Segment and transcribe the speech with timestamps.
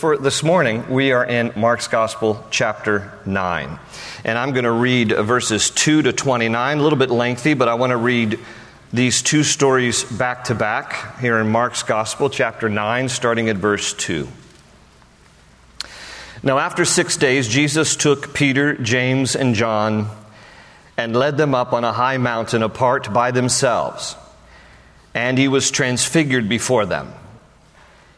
[0.00, 3.78] for this morning, we are in Mark's Gospel, chapter 9.
[4.24, 7.74] And I'm going to read verses 2 to 29, a little bit lengthy, but I
[7.74, 8.38] want to read
[8.94, 13.92] these two stories back to back here in Mark's Gospel, chapter 9, starting at verse
[13.92, 14.26] 2.
[16.42, 20.08] Now, after six days, Jesus took Peter, James, and John
[20.96, 24.16] and led them up on a high mountain apart by themselves.
[25.12, 27.12] And he was transfigured before them.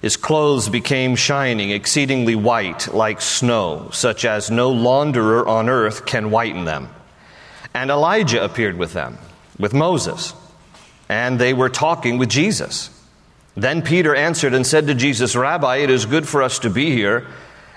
[0.03, 6.33] His clothes became shining, exceedingly white, like snow, such as no launderer on earth can
[6.33, 6.89] whiten them.
[7.73, 9.17] And Elijah appeared with them,
[9.61, 10.35] with Moses,
[11.09, 12.91] and they were talking with Jesus.
[13.57, 16.91] Then Peter answered and said to Jesus, Rabbi, it is good for us to be
[16.91, 17.25] here,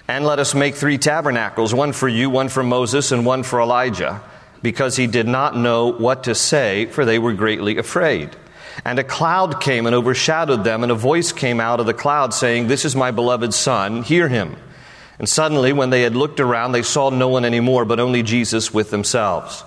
[0.07, 3.61] and let us make three tabernacles one for you, one for Moses, and one for
[3.61, 4.19] Elijah,
[4.63, 8.35] because he did not know what to say, for they were greatly afraid.
[8.83, 12.33] And a cloud came and overshadowed them, and a voice came out of the cloud
[12.33, 14.57] saying, This is my beloved Son, hear him.
[15.17, 18.73] And suddenly, when they had looked around, they saw no one anymore, but only Jesus
[18.73, 19.63] with themselves.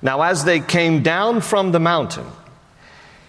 [0.00, 2.26] Now, as they came down from the mountain,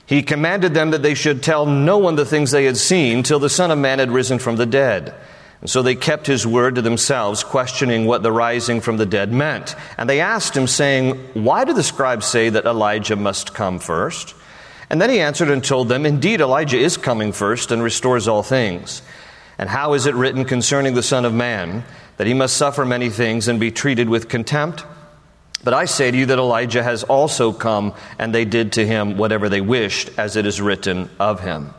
[0.05, 3.39] he commanded them that they should tell no one the things they had seen till
[3.39, 5.13] the Son of Man had risen from the dead.
[5.61, 9.33] And so they kept his word to themselves, questioning what the rising from the dead
[9.33, 9.75] meant.
[9.97, 14.35] And they asked him, saying, Why do the scribes say that Elijah must come first?
[14.89, 18.41] And then he answered and told them, Indeed, Elijah is coming first and restores all
[18.41, 19.01] things.
[19.57, 21.83] And how is it written concerning the Son of Man
[22.17, 24.85] that he must suffer many things and be treated with contempt?
[25.63, 29.17] But I say to you that Elijah has also come, and they did to him
[29.17, 31.73] whatever they wished, as it is written of him.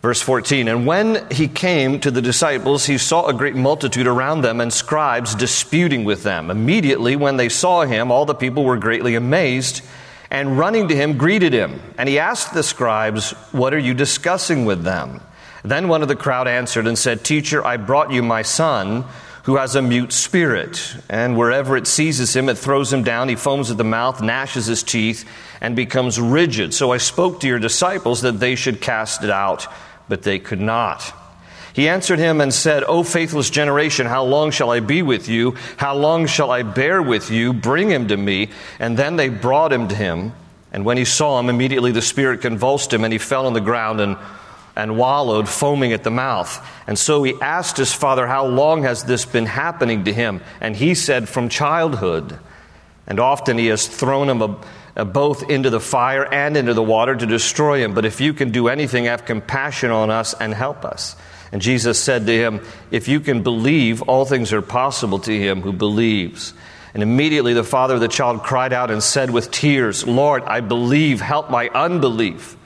[0.00, 4.40] Verse 14 And when he came to the disciples, he saw a great multitude around
[4.40, 6.50] them and scribes disputing with them.
[6.50, 9.82] Immediately, when they saw him, all the people were greatly amazed
[10.32, 11.78] and running to him, greeted him.
[11.98, 15.20] And he asked the scribes, What are you discussing with them?
[15.62, 19.04] Then one of the crowd answered and said, Teacher, I brought you my son
[19.42, 20.96] who has a mute spirit.
[21.10, 23.28] And wherever it seizes him, it throws him down.
[23.28, 25.28] He foams at the mouth, gnashes his teeth,
[25.60, 26.72] and becomes rigid.
[26.72, 29.66] So I spoke to your disciples that they should cast it out,
[30.08, 31.12] but they could not.
[31.72, 35.56] He answered him and said, O faithless generation, how long shall I be with you?
[35.78, 37.52] How long shall I bear with you?
[37.52, 38.50] Bring him to me.
[38.78, 40.32] And then they brought him to him.
[40.72, 43.60] And when he saw him, immediately the Spirit convulsed him, and he fell on the
[43.60, 44.16] ground and,
[44.74, 46.66] and wallowed, foaming at the mouth.
[46.86, 50.40] And so he asked his father, How long has this been happening to him?
[50.60, 52.38] And he said, From childhood.
[53.06, 54.58] And often he has thrown him a,
[54.96, 57.94] a both into the fire and into the water to destroy him.
[57.94, 61.16] But if you can do anything, have compassion on us and help us.
[61.52, 65.60] And Jesus said to him, If you can believe, all things are possible to him
[65.60, 66.54] who believes.
[66.94, 70.60] And immediately the father of the child cried out and said with tears, Lord, I
[70.60, 72.56] believe, help my unbelief.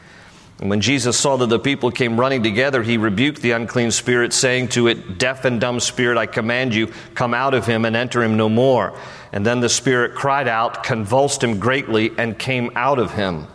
[0.58, 4.32] And when Jesus saw that the people came running together, he rebuked the unclean spirit,
[4.32, 7.94] saying to it, Deaf and dumb spirit, I command you, come out of him and
[7.94, 8.98] enter him no more.
[9.32, 13.48] And then the spirit cried out, convulsed him greatly, and came out of him.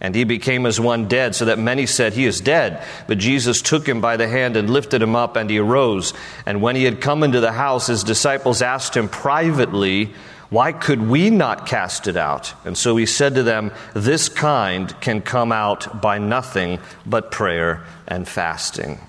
[0.00, 2.82] And he became as one dead, so that many said, He is dead.
[3.06, 6.14] But Jesus took him by the hand and lifted him up, and he arose.
[6.46, 10.14] And when he had come into the house, his disciples asked him privately,
[10.48, 12.54] Why could we not cast it out?
[12.64, 17.84] And so he said to them, This kind can come out by nothing but prayer
[18.08, 19.00] and fasting.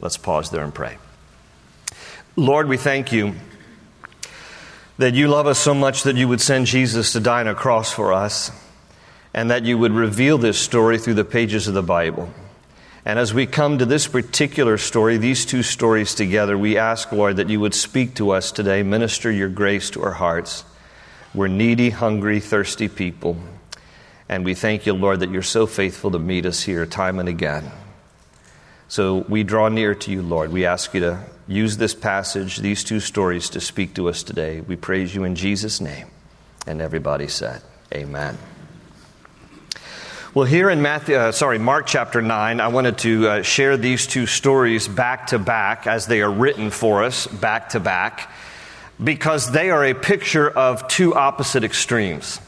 [0.00, 0.98] Let's pause there and pray.
[2.34, 3.34] Lord, we thank you
[4.98, 7.54] that you love us so much that you would send Jesus to die on a
[7.54, 8.50] cross for us
[9.32, 12.30] and that you would reveal this story through the pages of the Bible.
[13.04, 17.36] And as we come to this particular story, these two stories together, we ask, Lord,
[17.36, 20.64] that you would speak to us today, minister your grace to our hearts.
[21.34, 23.36] We're needy, hungry, thirsty people.
[24.28, 27.28] And we thank you, Lord, that you're so faithful to meet us here time and
[27.28, 27.70] again.
[28.88, 30.52] So we draw near to you, Lord.
[30.52, 34.60] We ask you to use this passage, these two stories, to speak to us today.
[34.60, 36.08] We praise you in Jesus' name.
[36.66, 37.62] And everybody said,
[37.94, 38.36] Amen.
[40.32, 44.06] Well, here in Matthew, uh, sorry, Mark chapter 9, I wanted to uh, share these
[44.06, 48.30] two stories back to back as they are written for us, back to back,
[49.02, 52.40] because they are a picture of two opposite extremes.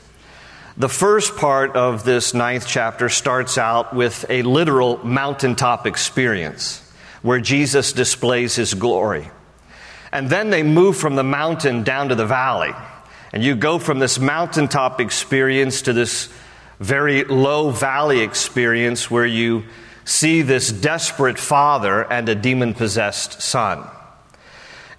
[0.76, 6.88] The first part of this ninth chapter starts out with a literal mountaintop experience
[7.22, 9.28] where Jesus displays his glory.
[10.12, 12.74] And then they move from the mountain down to the valley.
[13.32, 16.28] And you go from this mountaintop experience to this
[16.82, 19.64] very low valley experience where you
[20.04, 23.86] see this desperate father and a demon possessed son.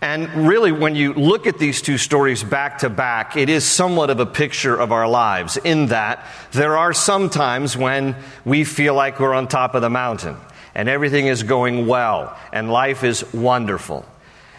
[0.01, 4.09] And really, when you look at these two stories back to back, it is somewhat
[4.09, 8.95] of a picture of our lives in that there are some times when we feel
[8.95, 10.35] like we're on top of the mountain.
[10.75, 14.05] and everything is going well, and life is wonderful.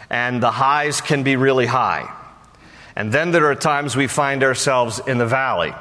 [0.09, 2.11] And the highs can be really high.
[2.95, 5.73] And then there are times we find ourselves in the valley,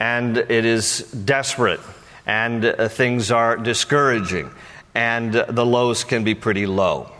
[0.00, 1.80] and it is desperate,
[2.26, 4.50] and uh, things are discouraging,
[4.94, 7.12] and uh, the lows can be pretty low.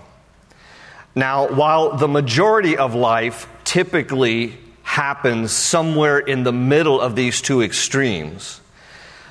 [1.14, 7.62] Now, while the majority of life typically happens somewhere in the middle of these two
[7.62, 8.60] extremes,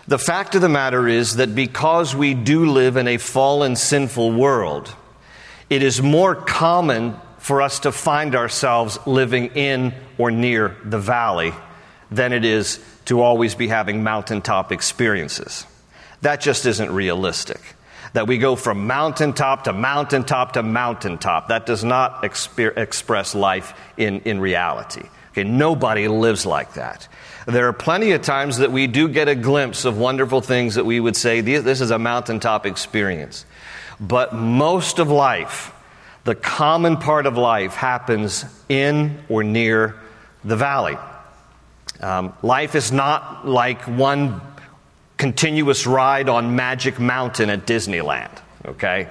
[0.07, 4.31] the fact of the matter is that because we do live in a fallen, sinful
[4.31, 4.93] world,
[5.69, 11.53] it is more common for us to find ourselves living in or near the valley
[12.11, 15.65] than it is to always be having mountaintop experiences.
[16.21, 17.59] That just isn't realistic.
[18.13, 21.47] That we go from mountaintop to mountaintop to mountaintop.
[21.47, 25.01] That does not exper- express life in, in reality.
[25.31, 27.07] Okay, nobody lives like that.
[27.47, 30.85] There are plenty of times that we do get a glimpse of wonderful things that
[30.85, 33.43] we would say, this is a mountaintop experience.
[33.99, 35.73] But most of life,
[36.25, 39.95] the common part of life, happens in or near
[40.43, 40.97] the valley.
[42.01, 44.41] Um, life is not like one
[45.17, 48.31] continuous ride on Magic Mountain at Disneyland,
[48.65, 49.09] okay?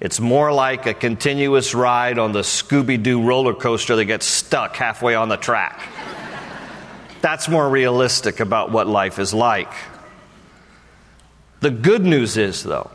[0.00, 4.76] It's more like a continuous ride on the Scooby Doo roller coaster that gets stuck
[4.76, 5.80] halfway on the track.
[7.20, 9.72] That's more realistic about what life is like.
[11.58, 12.92] The good news is, though,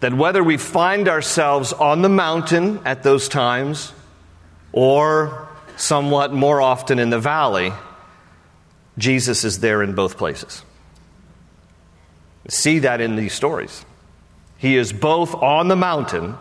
[0.00, 3.92] that whether we find ourselves on the mountain at those times
[4.72, 7.74] or somewhat more often in the valley,
[8.98, 10.62] Jesus is there in both places.
[12.48, 13.84] See that in these stories.
[14.58, 16.36] He is both on the mountain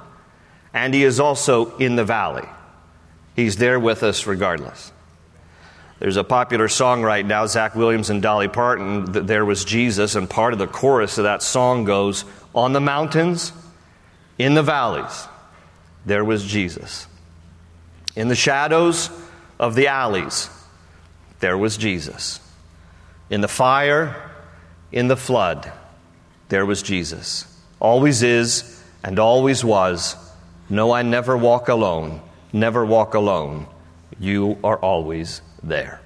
[0.73, 2.47] and he is also in the valley.
[3.35, 4.91] He's there with us regardless.
[5.99, 10.15] There's a popular song right now, Zach Williams and Dolly Parton, that There Was Jesus,
[10.15, 13.51] and part of the chorus of that song goes, On the mountains,
[14.37, 15.27] in the valleys,
[16.05, 17.07] there was Jesus.
[18.15, 19.09] In the shadows
[19.59, 20.49] of the alleys,
[21.39, 22.39] there was Jesus.
[23.29, 24.31] In the fire,
[24.91, 25.71] in the flood,
[26.49, 27.45] there was Jesus.
[27.79, 30.15] Always is and always was.
[30.69, 32.21] No, I never walk alone.
[32.53, 33.67] Never walk alone.
[34.19, 36.01] You are always there.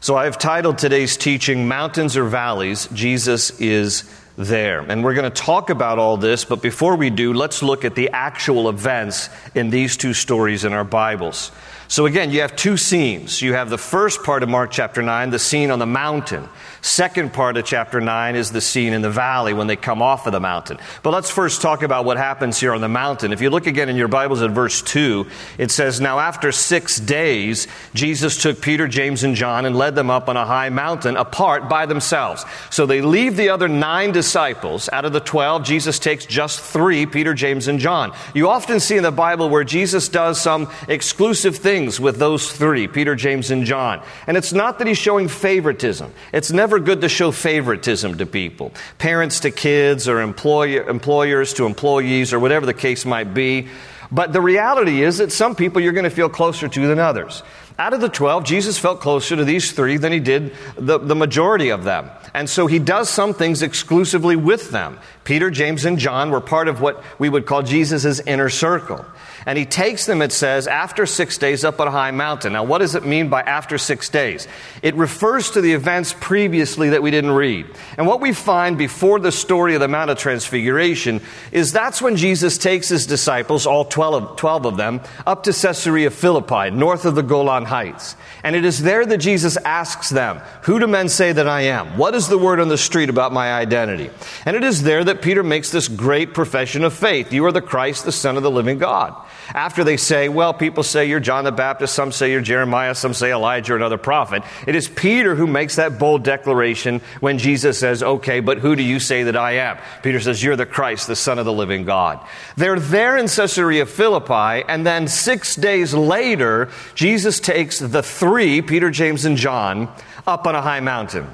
[0.00, 4.04] So I have titled today's teaching Mountains or Valleys, Jesus is
[4.36, 4.80] there.
[4.80, 7.94] And we're going to talk about all this, but before we do, let's look at
[7.94, 11.52] the actual events in these two stories in our Bibles.
[11.90, 13.42] So again, you have two scenes.
[13.42, 16.48] You have the first part of Mark chapter 9, the scene on the mountain.
[16.82, 20.24] Second part of chapter 9 is the scene in the valley when they come off
[20.24, 20.78] of the mountain.
[21.02, 23.32] But let's first talk about what happens here on the mountain.
[23.32, 25.26] If you look again in your Bibles at verse 2,
[25.58, 30.10] it says, Now after six days, Jesus took Peter, James, and John and led them
[30.10, 32.44] up on a high mountain apart by themselves.
[32.70, 34.88] So they leave the other nine disciples.
[34.92, 38.14] Out of the twelve, Jesus takes just three, Peter, James, and John.
[38.32, 42.52] You often see in the Bible where Jesus does some exclusive things things with those
[42.52, 44.02] three Peter, James, and John.
[44.26, 46.12] And it's not that he's showing favoritism.
[46.32, 51.66] It's never good to show favoritism to people, parents to kids, or employer, employers to
[51.66, 53.68] employees, or whatever the case might be.
[54.12, 57.42] But the reality is that some people you're going to feel closer to than others.
[57.78, 61.14] Out of the 12, Jesus felt closer to these three than he did the, the
[61.14, 62.10] majority of them.
[62.34, 64.98] And so he does some things exclusively with them.
[65.24, 69.06] Peter, James, and John were part of what we would call Jesus' inner circle.
[69.46, 72.52] And he takes them, it says, after six days up on a high mountain.
[72.52, 74.46] Now, what does it mean by after six days?
[74.82, 77.66] It refers to the events previously that we didn't read.
[77.96, 81.20] And what we find before the story of the Mount of Transfiguration
[81.52, 85.52] is that's when Jesus takes his disciples, all 12 of, 12 of them, up to
[85.52, 88.16] Caesarea Philippi, north of the Golan Heights.
[88.44, 91.96] And it is there that Jesus asks them, Who do men say that I am?
[91.96, 94.10] What is the word on the street about my identity?
[94.44, 97.32] And it is there that Peter makes this great profession of faith.
[97.32, 99.14] You are the Christ, the Son of the living God.
[99.54, 103.14] After they say, well, people say you're John the Baptist, some say you're Jeremiah, some
[103.14, 107.78] say Elijah or another prophet, it is Peter who makes that bold declaration when Jesus
[107.78, 109.78] says, okay, but who do you say that I am?
[110.02, 112.20] Peter says, you're the Christ, the Son of the living God.
[112.56, 118.90] They're there in Caesarea Philippi, and then six days later, Jesus takes the three, Peter,
[118.90, 119.92] James, and John,
[120.26, 121.26] up on a high mountain.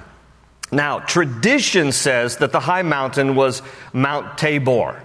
[0.73, 5.01] Now, tradition says that the high mountain was Mount Tabor.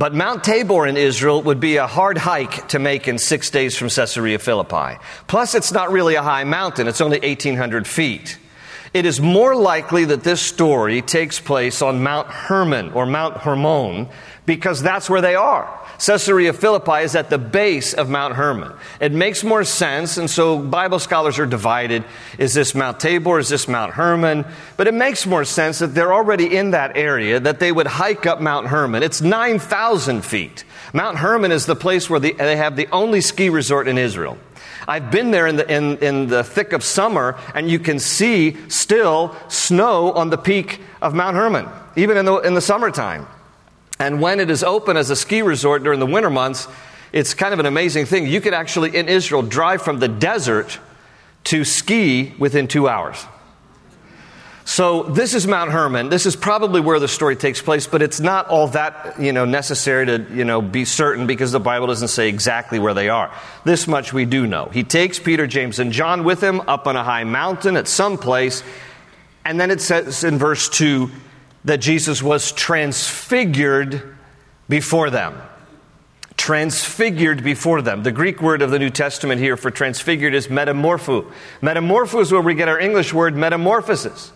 [0.00, 3.76] But Mount Tabor in Israel would be a hard hike to make in six days
[3.76, 4.98] from Caesarea Philippi.
[5.26, 8.38] Plus, it's not really a high mountain, it's only 1,800 feet.
[8.94, 14.08] It is more likely that this story takes place on Mount Hermon or Mount Hermon
[14.46, 15.68] because that's where they are.
[15.98, 18.72] Caesarea Philippi is at the base of Mount Hermon.
[19.00, 22.04] It makes more sense, and so Bible scholars are divided.
[22.38, 23.38] Is this Mount Tabor?
[23.38, 24.46] Is this Mount Hermon?
[24.76, 28.24] But it makes more sense that they're already in that area, that they would hike
[28.24, 29.02] up Mount Hermon.
[29.02, 30.64] It's 9,000 feet.
[30.94, 34.38] Mount Hermon is the place where the, they have the only ski resort in Israel.
[34.88, 38.56] I've been there in the, in, in the thick of summer, and you can see
[38.68, 43.26] still snow on the peak of Mount Hermon, even in the, in the summertime.
[44.00, 46.66] And when it is open as a ski resort during the winter months,
[47.12, 48.26] it's kind of an amazing thing.
[48.26, 50.78] You could actually, in Israel, drive from the desert
[51.44, 53.22] to ski within two hours.
[54.64, 56.08] So this is Mount Hermon.
[56.08, 59.44] This is probably where the story takes place, but it's not all that you know
[59.44, 63.34] necessary to you know be certain because the Bible doesn't say exactly where they are.
[63.64, 64.66] This much we do know.
[64.66, 68.16] He takes Peter, James, and John with him up on a high mountain at some
[68.16, 68.62] place,
[69.44, 71.10] and then it says in verse two
[71.64, 74.16] that Jesus was transfigured
[74.68, 75.40] before them.
[76.36, 78.02] Transfigured before them.
[78.02, 81.30] The Greek word of the New Testament here for transfigured is metamorpho.
[81.60, 84.32] Metamorpho is where we get our English word metamorphosis.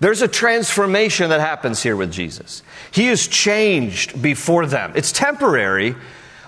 [0.00, 2.62] There's a transformation that happens here with Jesus.
[2.90, 4.92] He is changed before them.
[4.96, 5.94] It's temporary,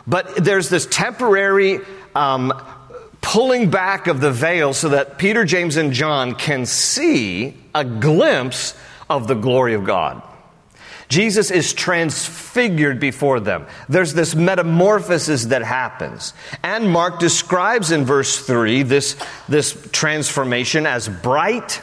[0.06, 1.78] but there's this temporary
[2.16, 2.52] um,
[3.20, 8.74] pulling back of the veil so that Peter, James, and John can see a glimpse
[9.08, 10.22] of the glory of God.
[11.08, 13.66] Jesus is transfigured before them.
[13.88, 16.32] There's this metamorphosis that happens.
[16.62, 19.16] And Mark describes in verse 3 this,
[19.48, 21.82] this transformation as bright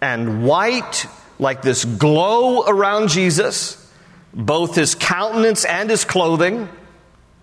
[0.00, 1.06] and white,
[1.38, 3.92] like this glow around Jesus,
[4.32, 6.68] both his countenance and his clothing.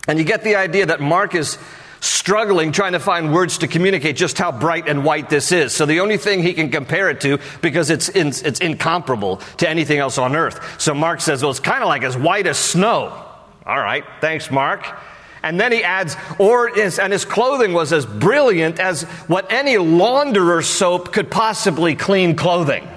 [0.07, 1.57] And you get the idea that Mark is
[2.05, 5.73] struggling trying to find words to communicate just how bright and white this is.
[5.73, 9.69] So the only thing he can compare it to, because it's, in, it's incomparable to
[9.69, 10.81] anything else on earth.
[10.81, 13.21] So Mark says, well, it's kind of like as white as snow.
[13.65, 14.85] All right, thanks, Mark.
[15.41, 20.67] And then he adds, or and his clothing was as brilliant as what any launderer's
[20.67, 22.87] soap could possibly clean clothing.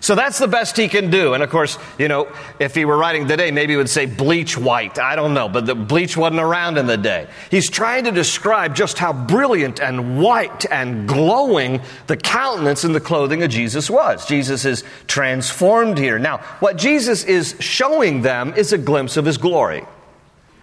[0.00, 1.34] So that's the best he can do.
[1.34, 4.56] And of course, you know, if he were writing today, maybe he would say bleach
[4.56, 4.98] white.
[4.98, 7.28] I don't know, but the bleach wasn't around in the day.
[7.50, 13.00] He's trying to describe just how brilliant and white and glowing the countenance and the
[13.00, 14.26] clothing of Jesus was.
[14.26, 16.18] Jesus is transformed here.
[16.18, 19.84] Now, what Jesus is showing them is a glimpse of his glory.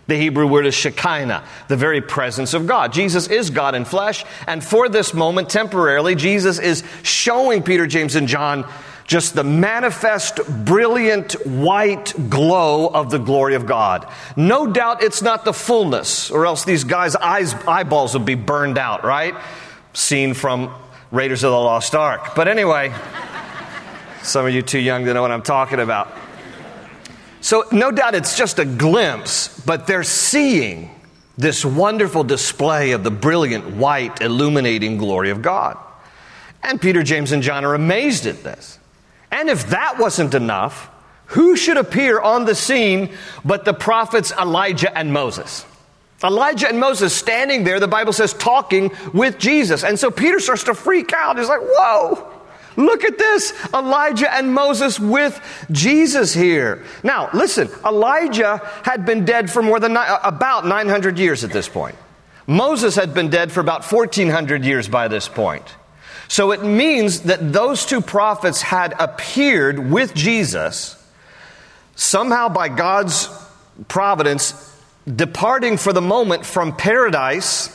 [0.07, 2.93] The Hebrew word is Shekinah, the very presence of God.
[2.93, 8.15] Jesus is God in flesh, and for this moment, temporarily, Jesus is showing Peter, James,
[8.15, 8.65] and John
[9.07, 14.05] just the manifest, brilliant white glow of the glory of God.
[14.35, 18.77] No doubt it's not the fullness, or else these guys' eyes, eyeballs would be burned
[18.77, 19.33] out, right?
[19.93, 20.75] Scene from
[21.09, 22.35] Raiders of the Lost Ark.
[22.35, 22.93] But anyway,
[24.23, 26.13] some of you too young to know what I'm talking about.
[27.39, 30.93] So, no doubt it's just a glimpse, but they're seeing
[31.37, 35.77] this wonderful display of the brilliant, white, illuminating glory of God.
[36.61, 38.76] And Peter, James, and John are amazed at this.
[39.31, 40.89] And if that wasn't enough,
[41.27, 45.65] who should appear on the scene but the prophets Elijah and Moses?
[46.23, 49.83] Elijah and Moses standing there, the Bible says, talking with Jesus.
[49.83, 51.37] And so Peter starts to freak out.
[51.37, 52.27] He's like, whoa,
[52.75, 53.53] look at this.
[53.73, 56.83] Elijah and Moses with Jesus here.
[57.03, 61.69] Now, listen, Elijah had been dead for more than uh, about 900 years at this
[61.69, 61.95] point.
[62.47, 65.75] Moses had been dead for about 1400 years by this point.
[66.27, 70.95] So it means that those two prophets had appeared with Jesus,
[71.95, 73.29] somehow by God's
[73.87, 74.53] providence,
[75.13, 77.73] departing for the moment from paradise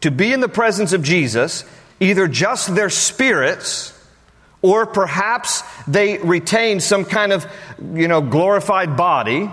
[0.00, 1.64] to be in the presence of Jesus,
[2.00, 3.96] either just their spirits
[4.62, 7.46] or perhaps they retained some kind of,
[7.94, 9.50] you know, glorified body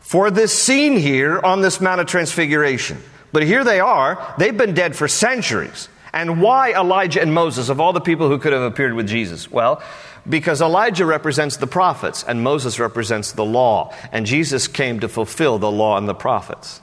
[0.00, 3.02] for this scene here on this Mount of Transfiguration.
[3.32, 4.34] But here they are.
[4.38, 5.88] They've been dead for centuries.
[6.16, 9.50] And why Elijah and Moses, of all the people who could have appeared with Jesus?
[9.50, 9.82] Well,
[10.26, 15.58] because Elijah represents the prophets and Moses represents the law, and Jesus came to fulfill
[15.58, 16.80] the law and the prophets.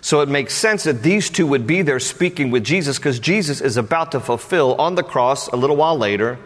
[0.00, 3.60] So it makes sense that these two would be there speaking with Jesus because Jesus
[3.60, 6.38] is about to fulfill on the cross a little while later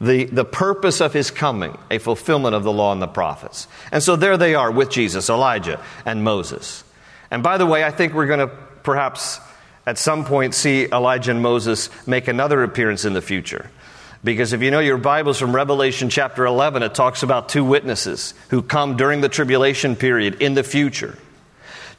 [0.00, 3.66] the, the purpose of his coming, a fulfillment of the law and the prophets.
[3.90, 6.84] And so there they are with Jesus, Elijah, and Moses.
[7.28, 9.40] And by the way, I think we're going to perhaps
[9.88, 13.70] at some point see Elijah and Moses make another appearance in the future.
[14.22, 18.34] Because if you know your Bibles from Revelation chapter 11, it talks about two witnesses
[18.50, 21.16] who come during the tribulation period in the future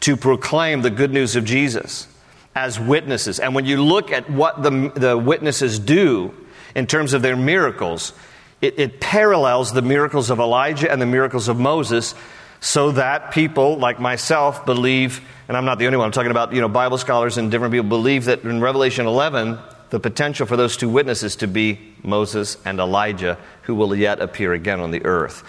[0.01, 2.07] to proclaim the good news of Jesus
[2.53, 3.39] as witnesses.
[3.39, 6.31] And when you look at what the, the witnesses do
[6.75, 8.13] in terms of their miracles,
[8.61, 12.13] it, it parallels the miracles of Elijah and the miracles of Moses
[12.61, 16.53] so that people like myself believe, and I'm not the only one, I'm talking about
[16.53, 19.57] you know, Bible scholars and different people believe that in Revelation 11,
[19.89, 24.53] the potential for those two witnesses to be Moses and Elijah, who will yet appear
[24.53, 25.43] again on the earth.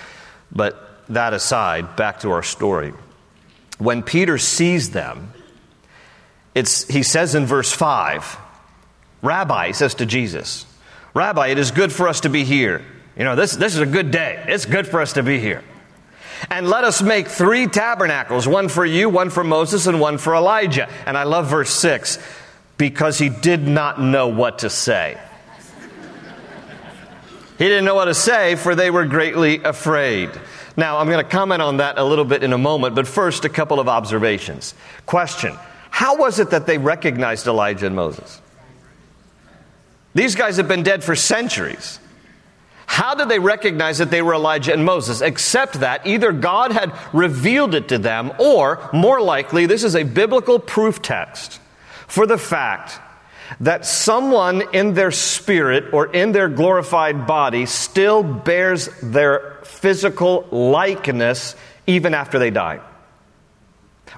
[0.50, 2.92] But that aside, back to our story.
[3.78, 5.32] When Peter sees them,
[6.54, 8.38] it's, he says in verse 5,
[9.22, 10.66] Rabbi, he says to Jesus,
[11.14, 12.84] Rabbi, it is good for us to be here.
[13.16, 14.42] You know, this, this is a good day.
[14.48, 15.62] It's good for us to be here.
[16.48, 20.34] And let us make three tabernacles one for you, one for Moses, and one for
[20.34, 20.88] Elijah.
[21.06, 22.18] And I love verse 6
[22.78, 25.18] because he did not know what to say.
[27.58, 30.30] He didn't know what to say, for they were greatly afraid.
[30.78, 33.44] Now, I'm going to comment on that a little bit in a moment, but first,
[33.44, 34.74] a couple of observations.
[35.04, 35.54] Question
[35.90, 38.40] How was it that they recognized Elijah and Moses?
[40.14, 42.00] These guys have been dead for centuries.
[42.90, 45.20] How did they recognize that they were Elijah and Moses?
[45.20, 50.02] Except that either God had revealed it to them, or more likely, this is a
[50.02, 51.60] biblical proof text
[52.08, 52.98] for the fact
[53.60, 61.54] that someone in their spirit or in their glorified body still bears their physical likeness
[61.86, 62.80] even after they die.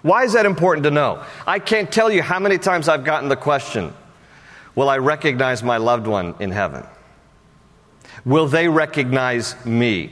[0.00, 1.23] Why is that important to know?
[1.47, 3.93] I can't tell you how many times I've gotten the question
[4.75, 6.87] Will I recognize my loved one in heaven?
[8.25, 10.11] Will they recognize me?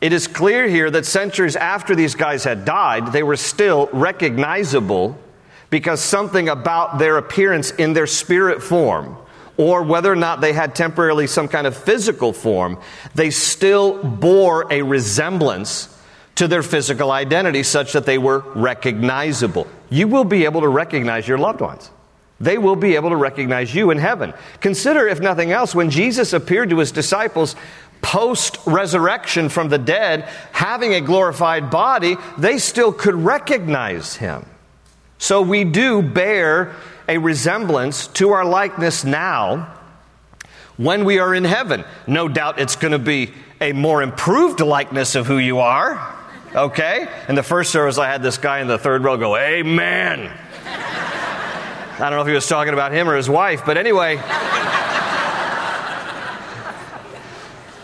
[0.00, 5.18] It is clear here that centuries after these guys had died, they were still recognizable
[5.68, 9.16] because something about their appearance in their spirit form,
[9.56, 12.78] or whether or not they had temporarily some kind of physical form,
[13.14, 15.96] they still bore a resemblance
[16.34, 19.66] to their physical identity such that they were recognizable.
[19.90, 21.90] You will be able to recognize your loved ones.
[22.40, 24.32] They will be able to recognize you in heaven.
[24.60, 27.54] Consider, if nothing else, when Jesus appeared to his disciples
[28.02, 34.46] post resurrection from the dead, having a glorified body, they still could recognize him.
[35.18, 36.74] So we do bear
[37.06, 39.76] a resemblance to our likeness now
[40.78, 41.84] when we are in heaven.
[42.06, 46.16] No doubt it's going to be a more improved likeness of who you are.
[46.54, 47.06] Okay?
[47.28, 50.32] In the first service, I had this guy in the third row go, Amen.
[52.00, 54.20] I don't know if he was talking about him or his wife, but anyway.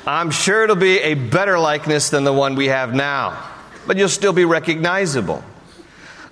[0.06, 3.44] I'm sure it'll be a better likeness than the one we have now,
[3.86, 5.42] but you'll still be recognizable.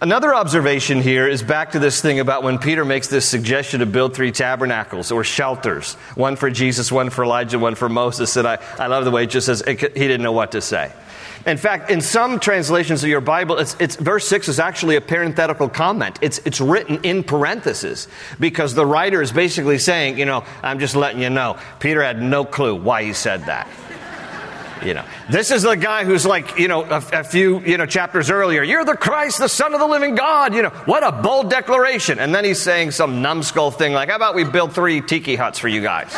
[0.01, 3.87] Another observation here is back to this thing about when Peter makes this suggestion to
[3.87, 8.37] build three tabernacles or shelters one for Jesus, one for Elijah, one for Moses.
[8.37, 10.61] And I, I love the way it just says it, he didn't know what to
[10.61, 10.92] say.
[11.46, 15.00] In fact, in some translations of your Bible, it's, it's, verse 6 is actually a
[15.00, 16.18] parenthetical comment.
[16.22, 18.09] It's, it's written in parentheses
[18.40, 22.22] because the writer is basically saying, you know, I'm just letting you know, Peter had
[22.22, 23.68] no clue why he said that.
[24.83, 27.87] You know, this is the guy who's like, you know, a, a, few, you know,
[27.87, 30.54] chapters earlier, you're the Christ, the Son of the living God.
[30.54, 32.18] You know, what a bold declaration.
[32.18, 35.59] And then he's saying some numbskull thing like, how about we build three tiki huts
[35.59, 36.12] for you guys?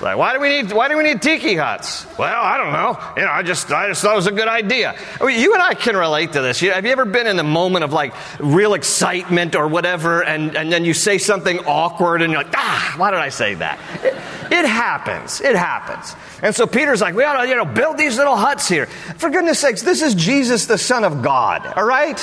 [0.00, 2.06] Like, why do we need why do we need tiki huts?
[2.16, 3.12] Well, I don't know.
[3.16, 4.94] You know, I just I just thought it was a good idea.
[5.20, 6.60] I mean, you and I can relate to this.
[6.60, 10.72] have you ever been in the moment of like real excitement or whatever, and, and
[10.72, 13.78] then you say something awkward, and you're like, ah, why did I say that?
[14.04, 14.14] It,
[14.52, 15.40] it happens.
[15.40, 16.14] It happens.
[16.42, 18.86] And so Peter's like, we ought to, you know, build these little huts here.
[18.86, 22.18] For goodness sakes, this is Jesus, the Son of God, all right?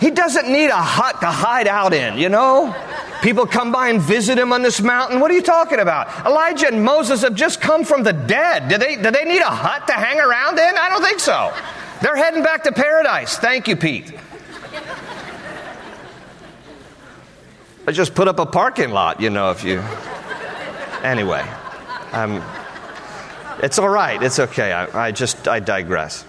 [0.00, 2.74] He doesn't need a hut to hide out in, you know?
[3.22, 5.20] People come by and visit him on this mountain.
[5.20, 6.26] What are you talking about?
[6.26, 8.68] Elijah and Moses have just come from the dead.
[8.68, 10.76] Do they, do they need a hut to hang around in?
[10.76, 11.54] I don't think so.
[12.02, 13.38] They're heading back to paradise.
[13.38, 14.12] Thank you, Pete.
[17.86, 19.84] I just put up a parking lot, you know, if you.
[21.04, 21.48] Anyway,
[22.10, 22.42] um,
[23.62, 24.20] it's all right.
[24.20, 24.72] It's okay.
[24.72, 26.24] I, I just, I digress.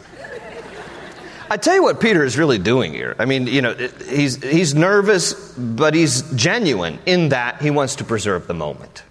[1.50, 3.16] I tell you what Peter is really doing here.
[3.20, 8.04] I mean, you know, he's, he's nervous, but he's genuine in that he wants to
[8.04, 9.04] preserve the moment.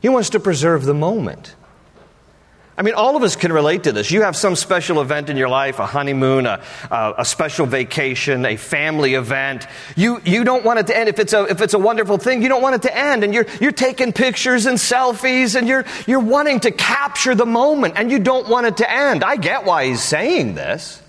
[0.00, 1.54] He wants to preserve the moment.
[2.76, 4.10] I mean, all of us can relate to this.
[4.10, 8.46] You have some special event in your life, a honeymoon, a, a, a, special vacation,
[8.46, 9.66] a family event.
[9.94, 11.10] You, you don't want it to end.
[11.10, 13.24] If it's, a, if it's a wonderful thing, you don't want it to end.
[13.24, 17.94] And you're, you're taking pictures and selfies and you're, you're wanting to capture the moment
[17.98, 19.22] and you don't want it to end.
[19.22, 21.01] I get why he's saying this.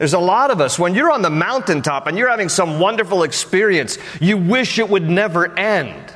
[0.00, 3.22] There's a lot of us, when you're on the mountaintop and you're having some wonderful
[3.22, 6.10] experience, you wish it would never end.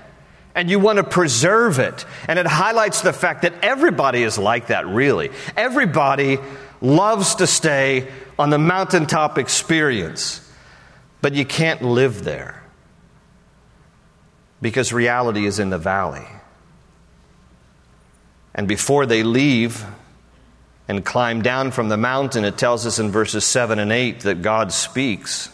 [0.55, 2.07] And you want to preserve it.
[2.27, 5.33] And it highlights the fact that everybody is like that, really.
[5.55, 6.39] Everybody
[6.81, 10.41] loves to stay on the mountaintop experience,
[11.21, 12.63] but you can't live there
[14.63, 16.27] because reality is in the valley.
[18.55, 19.85] And before they leave
[20.89, 24.43] and climbed down from the mountain, it tells us in verses 7 and 8 that
[24.43, 25.49] God speaks.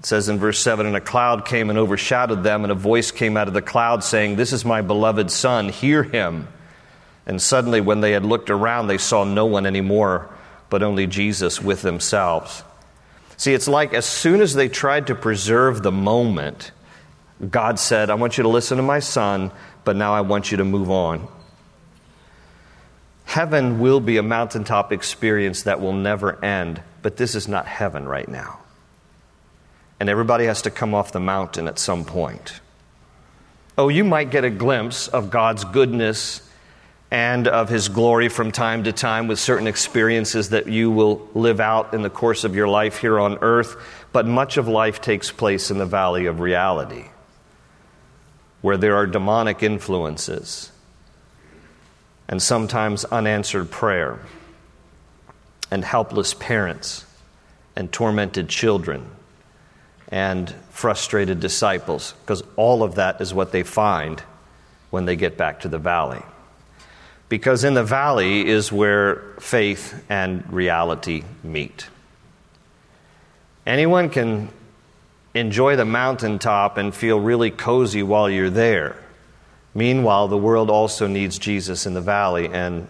[0.00, 3.10] It says in verse 7 And a cloud came and overshadowed them, and a voice
[3.10, 6.48] came out of the cloud saying, This is my beloved Son, hear him.
[7.24, 10.28] And suddenly, when they had looked around, they saw no one anymore,
[10.68, 12.64] but only Jesus with themselves.
[13.36, 16.72] See, it's like as soon as they tried to preserve the moment,
[17.50, 19.50] God said, I want you to listen to my Son,
[19.84, 21.26] but now I want you to move on.
[23.32, 28.06] Heaven will be a mountaintop experience that will never end, but this is not heaven
[28.06, 28.58] right now.
[29.98, 32.60] And everybody has to come off the mountain at some point.
[33.78, 36.46] Oh, you might get a glimpse of God's goodness
[37.10, 41.58] and of His glory from time to time with certain experiences that you will live
[41.58, 43.76] out in the course of your life here on earth,
[44.12, 47.06] but much of life takes place in the valley of reality,
[48.60, 50.71] where there are demonic influences
[52.28, 54.18] and sometimes unanswered prayer,
[55.70, 57.06] and helpless parents,
[57.74, 59.06] and tormented children,
[60.08, 64.20] and frustrated disciples, because all of that is what they find
[64.90, 66.22] when they get back to the valley.
[67.28, 71.88] Because in the valley is where faith and reality meet.
[73.64, 74.50] Anyone can
[75.32, 78.96] enjoy the mountaintop and feel really cozy while you're there.
[79.74, 82.86] Meanwhile, the world also needs Jesus in the valley, and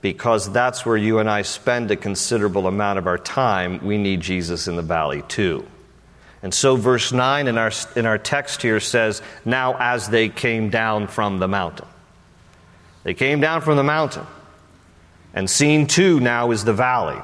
[0.00, 4.20] because that's where you and I spend a considerable amount of our time, we need
[4.20, 5.66] Jesus in the valley too.
[6.42, 10.68] And so, verse 9 in our, in our text here says, Now as they came
[10.68, 11.88] down from the mountain.
[13.02, 14.26] They came down from the mountain.
[15.32, 17.20] And scene two now is the valley.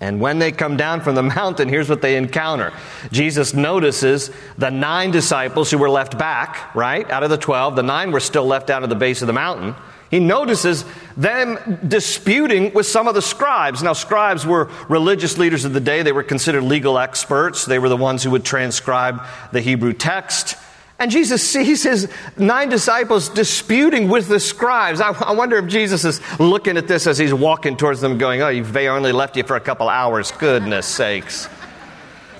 [0.00, 2.72] And when they come down from the mountain, here's what they encounter.
[3.12, 7.08] Jesus notices the nine disciples who were left back, right?
[7.10, 9.32] Out of the 12, the nine were still left out at the base of the
[9.32, 9.74] mountain.
[10.10, 10.84] He notices
[11.16, 13.82] them disputing with some of the scribes.
[13.82, 16.02] Now, scribes were religious leaders of the day.
[16.02, 17.64] They were considered legal experts.
[17.64, 20.56] They were the ones who would transcribe the Hebrew text.
[20.98, 25.00] And Jesus sees his nine disciples disputing with the scribes.
[25.00, 28.40] I, I, wonder if Jesus is looking at this as he's walking towards them, going,
[28.40, 30.30] Oh, they only left you for a couple hours.
[30.30, 31.48] Goodness sakes.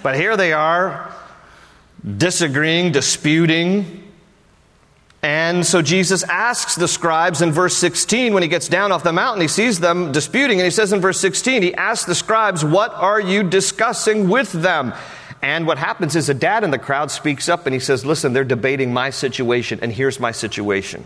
[0.05, 1.12] But here they are,
[2.17, 4.03] disagreeing, disputing.
[5.23, 9.12] And so Jesus asks the scribes in verse 16, when he gets down off the
[9.12, 12.62] mountain, he sees them disputing, and he says in verse 16, he asks the scribes,
[12.62, 14.93] What are you discussing with them?
[15.44, 18.33] And what happens is a dad in the crowd speaks up and he says, Listen,
[18.33, 21.04] they're debating my situation, and here's my situation.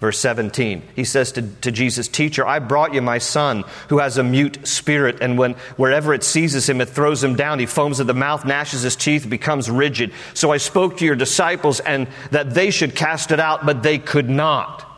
[0.00, 4.18] Verse 17, he says to, to Jesus, Teacher, I brought you my son who has
[4.18, 7.60] a mute spirit, and when wherever it seizes him, it throws him down.
[7.60, 10.12] He foams at the mouth, gnashes his teeth, becomes rigid.
[10.34, 13.98] So I spoke to your disciples and that they should cast it out, but they
[13.98, 14.89] could not.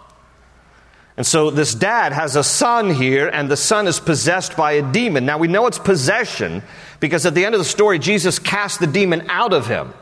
[1.16, 4.92] And so this dad has a son here, and the son is possessed by a
[4.92, 5.26] demon.
[5.26, 6.62] Now we know it's possession
[7.00, 9.92] because at the end of the story, Jesus cast the demon out of him.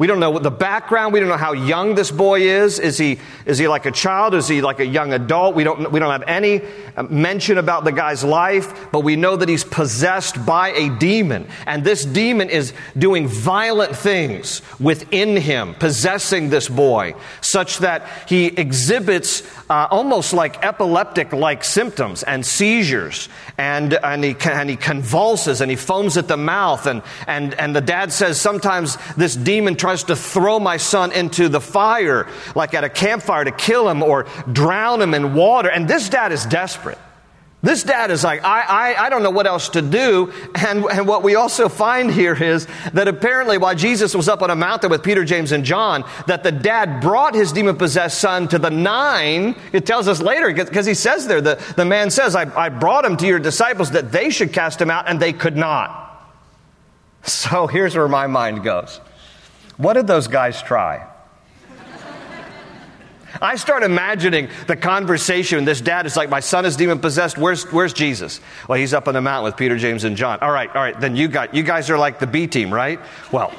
[0.00, 1.12] We don't know what the background.
[1.12, 2.78] We don't know how young this boy is.
[2.78, 4.34] Is he, is he like a child?
[4.34, 5.54] Is he like a young adult?
[5.54, 6.62] We don't, we don't have any
[6.96, 11.46] uh, mention about the guy's life, but we know that he's possessed by a demon.
[11.66, 18.46] And this demon is doing violent things within him, possessing this boy, such that he
[18.46, 23.28] exhibits uh, almost like epileptic like symptoms and seizures.
[23.56, 26.86] And, and, he, and he convulses and he foams at the mouth.
[26.86, 31.12] And, and, and the dad says sometimes this demon tries tries to throw my son
[31.12, 35.68] into the fire, like at a campfire to kill him or drown him in water.
[35.68, 36.98] And this dad is desperate.
[37.62, 40.32] This dad is like, I, I, I don't know what else to do.
[40.54, 44.48] And, and what we also find here is that apparently while Jesus was up on
[44.48, 48.48] a mountain with Peter, James, and John, that the dad brought his demon possessed son
[48.48, 49.56] to the nine.
[49.74, 53.04] It tells us later, because he says there, the, the man says, I, I brought
[53.04, 55.98] him to your disciples that they should cast him out, and they could not.
[57.24, 59.02] So here's where my mind goes.
[59.76, 61.09] What did those guys try?
[63.40, 65.64] I start imagining the conversation.
[65.64, 67.38] This dad is like, My son is demon possessed.
[67.38, 68.40] Where's, where's Jesus?
[68.68, 70.38] Well, he's up on the mountain with Peter, James, and John.
[70.40, 70.98] All right, all right.
[70.98, 73.00] Then you, got, you guys are like the B team, right?
[73.32, 73.52] Well,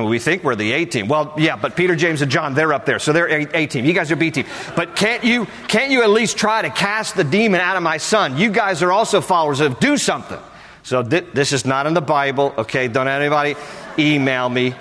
[0.00, 1.08] we think we're the A team.
[1.08, 2.98] Well, yeah, but Peter, James, and John, they're up there.
[2.98, 3.84] So they're A team.
[3.84, 4.46] You guys are B team.
[4.74, 7.98] But can't you, can't you at least try to cast the demon out of my
[7.98, 8.38] son?
[8.38, 10.38] You guys are also followers of do something.
[10.82, 12.88] So th- this is not in the Bible, okay?
[12.88, 13.54] Don't anybody
[13.98, 14.74] email me.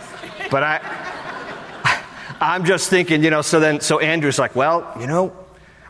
[0.49, 1.10] But I,
[2.41, 5.31] I'm just thinking, you know, so then, so Andrew's like, well, you know,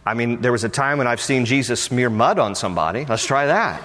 [0.05, 3.05] I mean, there was a time when I've seen Jesus smear mud on somebody.
[3.05, 3.81] Let's try that.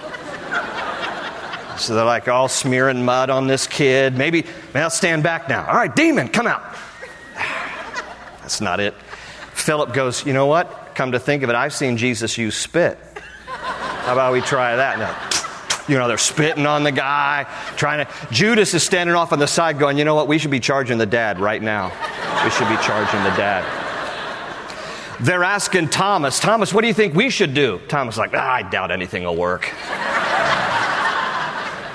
[1.79, 4.17] so they're like all smearing mud on this kid.
[4.17, 5.65] Maybe, maybe I'll stand back now.
[5.65, 6.75] All right, demon, come out.
[8.41, 8.95] That's not it.
[9.53, 10.91] Philip goes, you know what?
[10.93, 12.99] Come to think of it, I've seen Jesus use spit.
[13.45, 14.99] How about we try that?
[14.99, 15.36] No.
[15.87, 17.45] You know, they're spitting on the guy,
[17.77, 18.11] trying to.
[18.31, 20.27] Judas is standing off on the side going, you know what?
[20.27, 21.91] We should be charging the dad right now.
[22.43, 23.63] We should be charging the dad.
[25.19, 27.81] They're asking Thomas, Thomas, what do you think we should do?
[27.87, 29.65] Thomas like, ah, I doubt anything will work.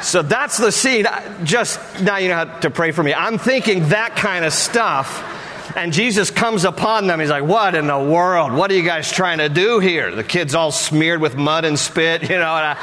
[0.02, 1.06] so that's the scene.
[1.44, 3.14] Just now you know how to pray for me.
[3.14, 5.28] I'm thinking that kind of stuff.
[5.76, 7.20] And Jesus comes upon them.
[7.20, 8.52] He's like, What in the world?
[8.52, 10.14] What are you guys trying to do here?
[10.14, 12.74] The kid's all smeared with mud and spit, you know.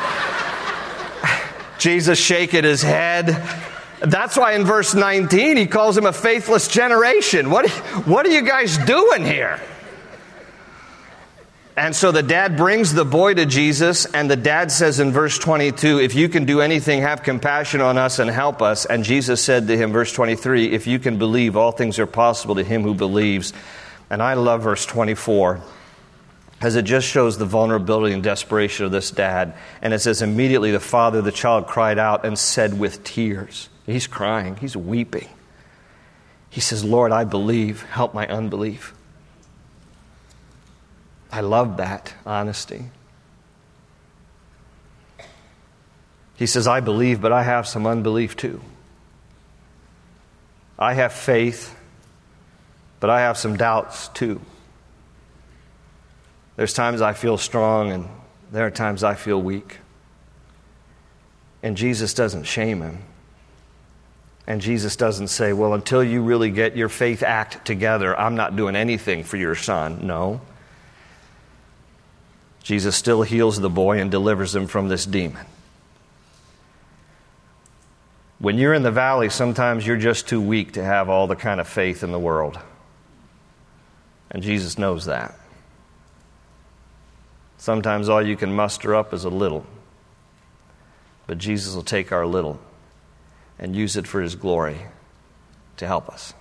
[1.79, 3.27] Jesus shaking his head.
[3.99, 7.49] That's why in verse 19 he calls him a faithless generation.
[7.49, 7.69] What,
[8.05, 9.59] what are you guys doing here?
[11.75, 15.39] And so the dad brings the boy to Jesus, and the dad says in verse
[15.39, 18.85] 22, If you can do anything, have compassion on us and help us.
[18.85, 22.55] And Jesus said to him, verse 23, If you can believe, all things are possible
[22.55, 23.53] to him who believes.
[24.09, 25.61] And I love verse 24
[26.61, 29.53] as it just shows the vulnerability and desperation of this dad.
[29.81, 33.69] And it says, Immediately the father of the child cried out and said with tears,
[33.85, 35.29] He's crying, he's weeping.
[36.49, 38.93] He says, Lord, I believe, help my unbelief.
[41.31, 42.85] I love that honesty.
[46.35, 48.61] He says, I believe, but I have some unbelief too.
[50.77, 51.75] I have faith,
[52.99, 54.41] but I have some doubts too.
[56.59, 58.09] There's times I feel strong, and
[58.51, 59.77] there are times I feel weak.
[61.63, 62.97] And Jesus doesn't shame him.
[64.45, 68.57] And Jesus doesn't say, Well, until you really get your faith act together, I'm not
[68.57, 70.05] doing anything for your son.
[70.05, 70.41] No.
[72.61, 75.45] Jesus still heals the boy and delivers him from this demon.
[78.39, 81.61] When you're in the valley, sometimes you're just too weak to have all the kind
[81.61, 82.59] of faith in the world.
[84.29, 85.39] And Jesus knows that.
[87.59, 89.65] Sometimes all you can muster up is a little.
[91.27, 92.59] But Jesus will take our little
[93.59, 94.77] and use it for his glory
[95.77, 96.33] to help us.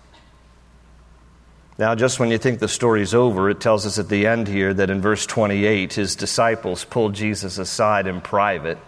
[1.77, 4.73] Now, just when you think the story's over, it tells us at the end here
[4.73, 8.79] that in verse 28, his disciples pulled Jesus aside in private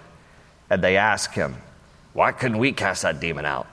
[0.70, 1.56] and they ask him,
[2.12, 3.66] Why couldn't we cast that demon out?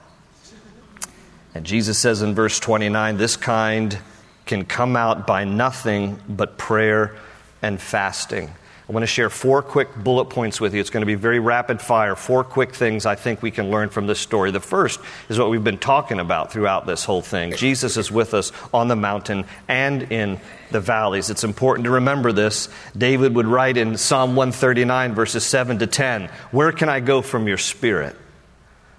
[1.54, 3.98] And Jesus says in verse 29, This kind
[4.46, 7.16] can come out by nothing but prayer
[7.62, 8.50] and fasting.
[8.88, 10.80] I want to share four quick bullet points with you.
[10.80, 12.16] It's going to be very rapid fire.
[12.16, 14.50] Four quick things I think we can learn from this story.
[14.50, 17.52] The first is what we've been talking about throughout this whole thing.
[17.54, 20.40] Jesus is with us on the mountain and in
[20.70, 21.28] the valleys.
[21.28, 22.70] It's important to remember this.
[22.96, 27.46] David would write in Psalm 139, verses 7 to 10 Where can I go from
[27.46, 28.16] your spirit?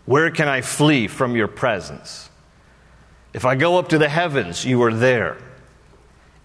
[0.05, 2.29] Where can I flee from your presence?
[3.33, 5.37] If I go up to the heavens, you are there.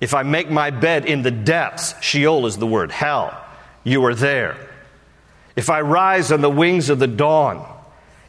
[0.05, 3.43] If I make my bed in the depths, Sheol is the word, hell,
[3.85, 4.55] you are there.
[5.57, 7.67] If I rise on the wings of the dawn,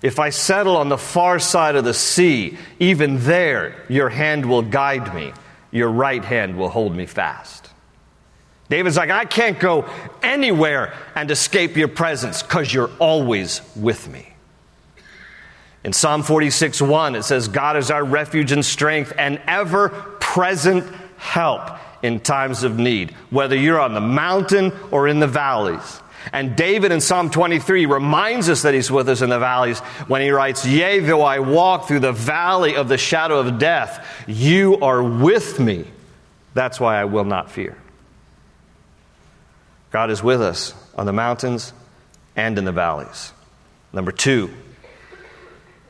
[0.01, 4.61] if I settle on the far side of the sea, even there your hand will
[4.61, 5.33] guide me,
[5.69, 7.69] your right hand will hold me fast.
[8.69, 9.83] David's like, I can't go
[10.23, 14.29] anywhere and escape your presence because you're always with me.
[15.83, 19.89] In Psalm 46 1, it says, God is our refuge and strength and ever
[20.21, 20.85] present
[21.25, 21.69] help
[22.03, 26.01] in times of need, whether you're on the mountain or in the valleys.
[26.31, 30.21] And David in Psalm 23 reminds us that he's with us in the valleys when
[30.21, 34.77] he writes, Yea, though I walk through the valley of the shadow of death, you
[34.77, 35.85] are with me.
[36.53, 37.77] That's why I will not fear.
[39.91, 41.73] God is with us on the mountains
[42.35, 43.31] and in the valleys.
[43.93, 44.51] Number two,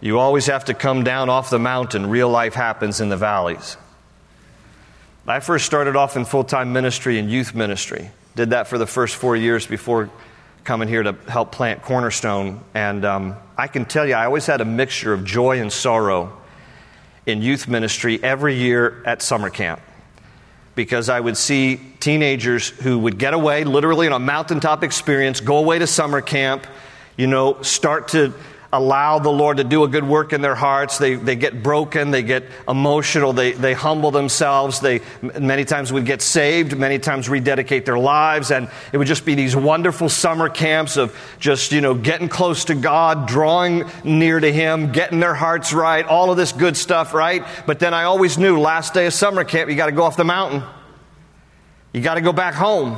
[0.01, 2.09] you always have to come down off the mountain.
[2.09, 3.77] Real life happens in the valleys.
[5.27, 8.11] I first started off in full time ministry and youth ministry.
[8.35, 10.09] Did that for the first four years before
[10.65, 12.59] coming here to help plant Cornerstone.
[12.73, 16.35] And um, I can tell you, I always had a mixture of joy and sorrow
[17.25, 19.79] in youth ministry every year at summer camp.
[20.73, 25.57] Because I would see teenagers who would get away, literally on a mountaintop experience, go
[25.57, 26.67] away to summer camp,
[27.15, 28.33] you know, start to
[28.75, 30.97] allow the Lord to do a good work in their hearts.
[30.97, 34.79] They, they get broken, they get emotional, they, they humble themselves.
[34.79, 39.25] They many times would get saved, many times rededicate their lives, and it would just
[39.25, 44.39] be these wonderful summer camps of just, you know, getting close to God, drawing near
[44.39, 47.45] to Him, getting their hearts right, all of this good stuff, right?
[47.65, 50.17] But then I always knew last day of summer camp, you got to go off
[50.17, 50.63] the mountain.
[51.93, 52.97] You got to go back home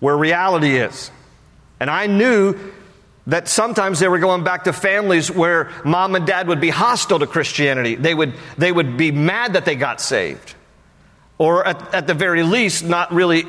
[0.00, 1.10] where reality is.
[1.80, 2.58] And I knew
[3.26, 7.18] that sometimes they were going back to families where mom and dad would be hostile
[7.18, 7.94] to Christianity.
[7.94, 10.54] They would, they would be mad that they got saved.
[11.38, 13.44] Or at, at the very least, not really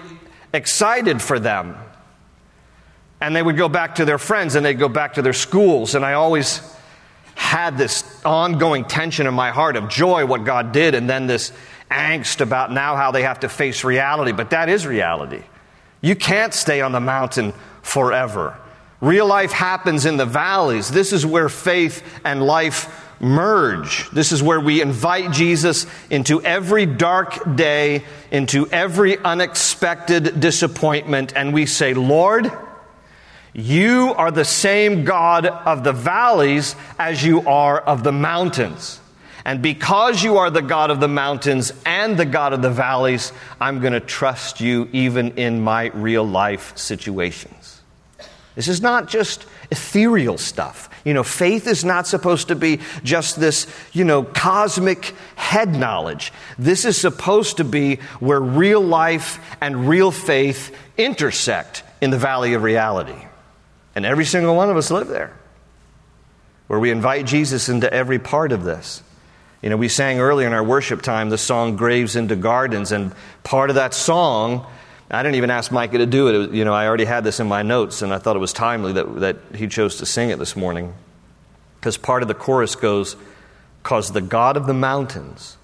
[0.53, 1.75] excited for them.
[3.19, 5.93] And they would go back to their friends and they'd go back to their schools.
[5.93, 6.61] And I always
[7.35, 11.51] had this ongoing tension in my heart of joy, what God did, and then this
[11.91, 14.31] angst about now how they have to face reality.
[14.31, 15.43] But that is reality.
[16.01, 18.57] You can't stay on the mountain forever.
[19.05, 20.89] Real life happens in the valleys.
[20.89, 24.09] This is where faith and life merge.
[24.09, 31.53] This is where we invite Jesus into every dark day, into every unexpected disappointment, and
[31.53, 32.51] we say, Lord,
[33.53, 38.99] you are the same God of the valleys as you are of the mountains.
[39.45, 43.31] And because you are the God of the mountains and the God of the valleys,
[43.61, 47.83] I'm going to trust you even in my real life situations.
[48.55, 50.89] This is not just ethereal stuff.
[51.03, 56.31] You know, faith is not supposed to be just this, you know, cosmic head knowledge.
[56.57, 62.53] This is supposed to be where real life and real faith intersect in the valley
[62.53, 63.27] of reality.
[63.93, 65.37] And every single one of us live there,
[66.67, 69.03] where we invite Jesus into every part of this.
[69.61, 73.13] You know, we sang earlier in our worship time the song Graves into Gardens, and
[73.43, 74.65] part of that song
[75.09, 76.35] I didn't even ask Micah to do it.
[76.35, 78.39] it was, you know, I already had this in my notes, and I thought it
[78.39, 80.93] was timely that, that he chose to sing it this morning.
[81.79, 83.15] Because part of the chorus goes,
[83.83, 85.57] Because the God of the mountains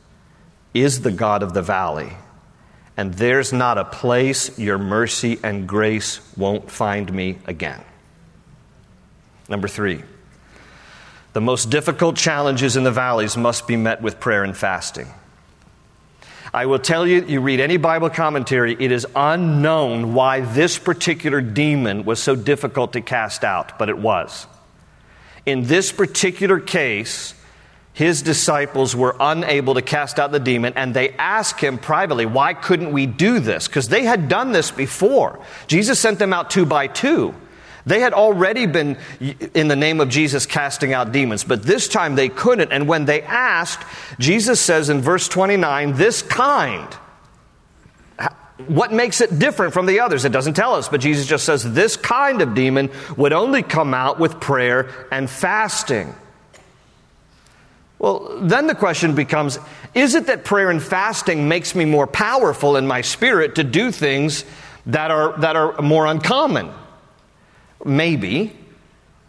[0.74, 2.14] is the God of the valley,
[2.96, 7.82] and there's not a place your mercy and grace won't find me again.
[9.50, 10.04] Number three,
[11.34, 15.08] the most difficult challenges in the valleys must be met with prayer and fasting.
[16.54, 21.40] I will tell you, you read any Bible commentary, it is unknown why this particular
[21.40, 24.48] demon was so difficult to cast out, but it was.
[25.46, 27.34] In this particular case,
[27.94, 32.54] his disciples were unable to cast out the demon, and they asked him privately, Why
[32.54, 33.68] couldn't we do this?
[33.68, 35.40] Because they had done this before.
[35.68, 37.34] Jesus sent them out two by two.
[37.86, 38.98] They had already been,
[39.54, 42.72] in the name of Jesus, casting out demons, but this time they couldn't.
[42.72, 43.86] And when they asked,
[44.20, 46.88] Jesus says in verse 29, this kind.
[48.68, 50.26] What makes it different from the others?
[50.26, 53.94] It doesn't tell us, but Jesus just says this kind of demon would only come
[53.94, 56.14] out with prayer and fasting.
[57.98, 59.60] Well, then the question becomes
[59.94, 63.92] is it that prayer and fasting makes me more powerful in my spirit to do
[63.92, 64.46] things
[64.86, 66.72] that are, that are more uncommon?
[67.86, 68.56] Maybe,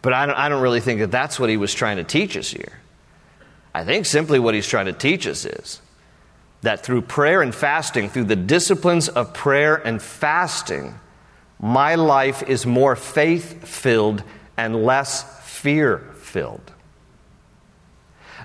[0.01, 2.37] but I don't, I don't really think that that's what he was trying to teach
[2.37, 2.79] us here.
[3.73, 5.81] I think simply what he's trying to teach us is
[6.61, 10.99] that through prayer and fasting, through the disciplines of prayer and fasting,
[11.59, 14.23] my life is more faith filled
[14.57, 16.71] and less fear filled.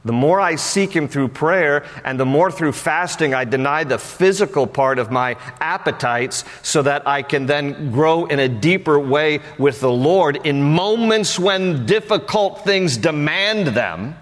[0.08, 3.98] The more I seek Him through prayer and the more through fasting I deny the
[3.98, 9.40] physical part of my appetites so that I can then grow in a deeper way
[9.58, 14.16] with the Lord in moments when difficult things demand them,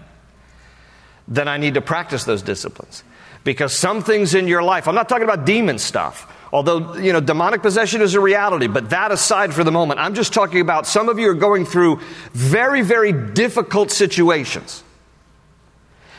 [1.28, 3.04] then I need to practice those disciplines.
[3.44, 6.26] Because some things in your life, I'm not talking about demon stuff.
[6.52, 10.14] Although, you know, demonic possession is a reality, but that aside for the moment, I'm
[10.14, 12.00] just talking about some of you are going through
[12.32, 14.82] very, very difficult situations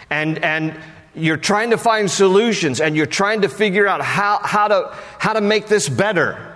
[0.09, 0.79] and, and
[1.15, 5.33] you're trying to find solutions and you're trying to figure out how, how, to, how
[5.33, 6.55] to make this better.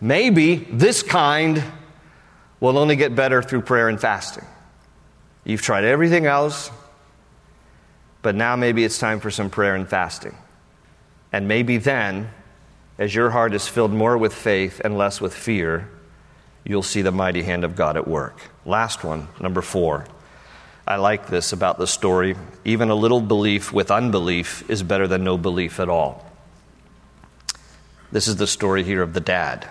[0.00, 1.62] Maybe this kind
[2.60, 4.44] will only get better through prayer and fasting.
[5.44, 6.70] You've tried everything else,
[8.22, 10.36] but now maybe it's time for some prayer and fasting.
[11.32, 12.30] And maybe then,
[12.98, 15.88] as your heart is filled more with faith and less with fear,
[16.64, 18.38] you'll see the mighty hand of God at work.
[18.64, 20.06] Last one, number four.
[20.86, 22.36] I like this about the story.
[22.64, 26.26] Even a little belief with unbelief is better than no belief at all.
[28.10, 29.68] This is the story here of the dad.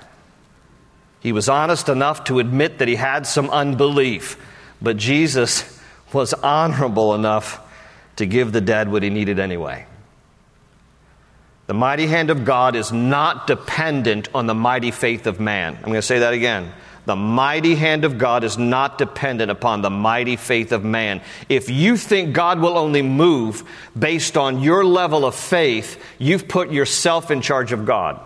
[1.20, 4.38] He was honest enough to admit that he had some unbelief,
[4.82, 5.80] but Jesus
[6.14, 7.60] was honorable enough
[8.16, 9.86] to give the dad what he needed anyway.
[11.68, 15.76] The mighty hand of God is not dependent on the mighty faith of man.
[15.76, 16.74] I'm going to say that again.
[17.06, 21.22] The mighty hand of God is not dependent upon the mighty faith of man.
[21.50, 23.64] If you think God will only move
[23.98, 28.20] based on your level of faith, you've put yourself in charge of God.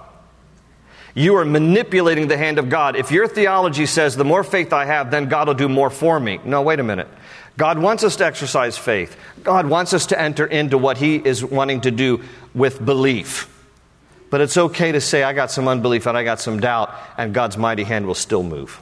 [1.14, 2.98] You are manipulating the hand of God.
[2.98, 6.20] If your theology says the more faith I have, then God will do more for
[6.20, 6.42] me.
[6.44, 7.08] No, wait a minute.
[7.56, 9.16] God wants us to exercise faith.
[9.42, 12.22] God wants us to enter into what He is wanting to do
[12.54, 13.50] with belief.
[14.30, 17.34] But it's okay to say, I got some unbelief and I got some doubt, and
[17.34, 18.82] God's mighty hand will still move.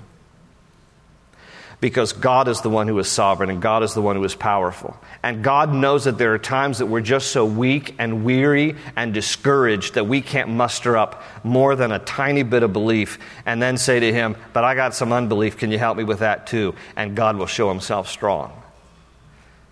[1.83, 4.35] because God is the one who is sovereign and God is the one who is
[4.35, 4.95] powerful.
[5.21, 9.13] And God knows that there are times that we're just so weak and weary and
[9.13, 13.75] discouraged that we can't muster up more than a tiny bit of belief and then
[13.75, 15.57] say to Him, But I got some unbelief.
[15.57, 16.73] Can you help me with that too?
[16.95, 18.53] And God will show Himself strong.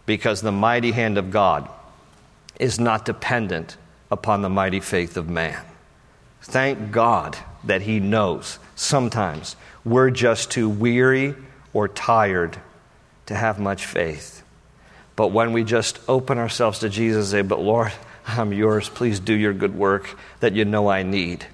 [0.06, 1.70] Because the mighty hand of God
[2.60, 3.78] is not dependent
[4.12, 5.64] upon the mighty faith of man.
[6.42, 9.56] Thank God that He knows sometimes
[9.86, 11.36] we're just too weary
[11.74, 12.58] or tired
[13.28, 14.44] to have much faith.
[15.16, 17.92] But when we just open ourselves to Jesus and say, But Lord,
[18.28, 21.46] I'm yours, please do your good work that you know I need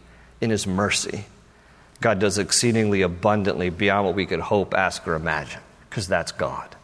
[0.41, 1.25] in His mercy.
[1.99, 6.75] God does exceedingly abundantly beyond what we could hope, ask, or imagine, because that's God.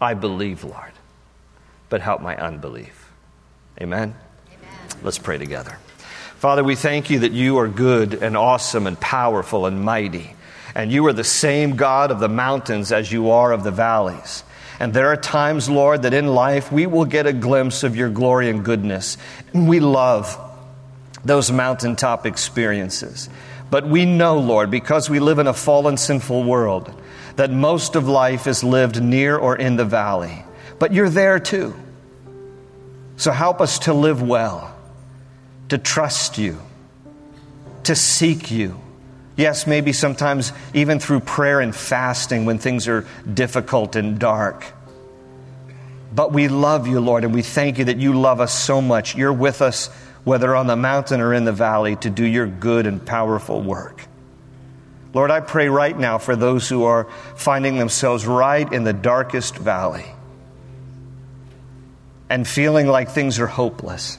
[0.00, 0.92] I believe, Lord,
[1.88, 3.12] but help my unbelief.
[3.80, 4.14] Amen?
[5.02, 5.78] Let's pray together.
[6.38, 10.34] Father, we thank you that you are good and awesome and powerful and mighty
[10.78, 14.44] and you are the same God of the mountains as you are of the valleys.
[14.78, 18.10] And there are times, Lord, that in life we will get a glimpse of your
[18.10, 19.18] glory and goodness.
[19.52, 20.38] And we love
[21.24, 23.28] those mountaintop experiences.
[23.72, 26.94] But we know, Lord, because we live in a fallen, sinful world,
[27.34, 30.44] that most of life is lived near or in the valley.
[30.78, 31.74] But you're there too.
[33.16, 34.77] So help us to live well,
[35.68, 36.58] to trust you,
[37.84, 38.80] to seek you
[39.38, 44.66] Yes, maybe sometimes even through prayer and fasting when things are difficult and dark.
[46.12, 49.14] But we love you, Lord, and we thank you that you love us so much.
[49.14, 49.90] You're with us,
[50.24, 54.04] whether on the mountain or in the valley, to do your good and powerful work.
[55.14, 57.04] Lord, I pray right now for those who are
[57.36, 60.06] finding themselves right in the darkest valley
[62.28, 64.18] and feeling like things are hopeless,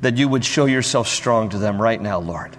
[0.00, 2.56] that you would show yourself strong to them right now, Lord.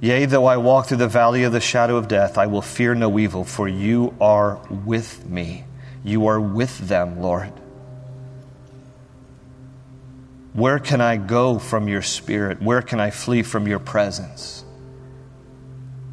[0.00, 2.94] Yea, though I walk through the valley of the shadow of death, I will fear
[2.94, 5.64] no evil, for you are with me.
[6.02, 7.52] You are with them, Lord.
[10.54, 12.62] Where can I go from your spirit?
[12.62, 14.64] Where can I flee from your presence?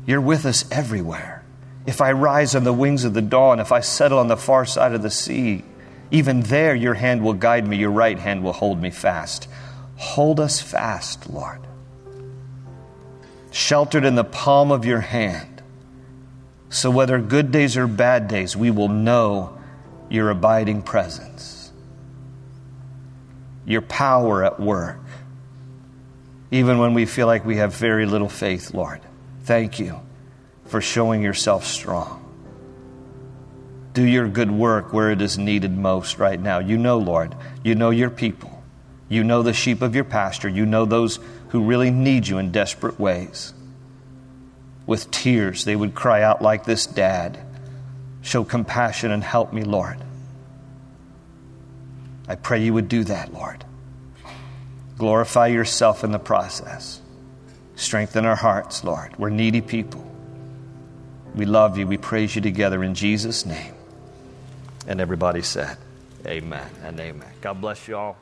[0.05, 1.43] You're with us everywhere.
[1.85, 4.65] If I rise on the wings of the dawn, if I settle on the far
[4.65, 5.63] side of the sea,
[6.11, 9.47] even there your hand will guide me, your right hand will hold me fast.
[9.97, 11.67] Hold us fast, Lord
[13.57, 15.63] sheltered in the palm of your hand.
[16.69, 19.57] So, whether good days or bad days, we will know
[20.09, 21.71] your abiding presence,
[23.65, 24.99] your power at work,
[26.51, 29.01] even when we feel like we have very little faith, Lord.
[29.43, 29.99] Thank you
[30.65, 32.23] for showing yourself strong.
[33.93, 36.59] Do your good work where it is needed most right now.
[36.59, 37.33] You know, Lord,
[37.63, 38.56] you know your people.
[39.09, 40.49] You know the sheep of your pasture.
[40.49, 43.53] You know those who really need you in desperate ways.
[44.85, 47.39] With tears, they would cry out like this dad
[48.27, 49.95] Show compassion and help me, Lord.
[52.27, 53.63] I pray you would do that, Lord.
[54.97, 56.99] Glorify yourself in the process.
[57.77, 59.17] Strengthen our hearts, Lord.
[59.17, 60.05] We're needy people.
[61.35, 61.87] We love you.
[61.87, 63.73] We praise you together in Jesus' name.
[64.87, 65.77] And everybody said,
[66.25, 67.31] Amen and amen.
[67.39, 68.17] God bless you all.